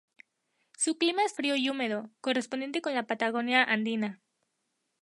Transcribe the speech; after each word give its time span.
Su 0.75 0.97
clima 0.97 1.23
es 1.23 1.35
frío 1.35 1.55
y 1.55 1.69
húmedo, 1.69 2.09
correspondiente 2.21 2.81
con 2.81 2.95
la 2.95 3.05
Patagonia 3.05 3.63
andina. 3.63 4.19